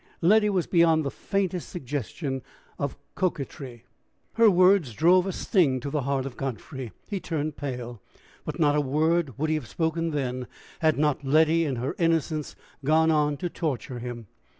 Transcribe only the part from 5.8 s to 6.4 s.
to the heart of